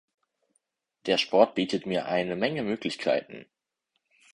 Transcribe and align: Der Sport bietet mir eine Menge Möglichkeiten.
Der 1.05 1.19
Sport 1.19 1.53
bietet 1.53 1.85
mir 1.85 2.07
eine 2.07 2.35
Menge 2.35 2.63
Möglichkeiten. 2.63 3.45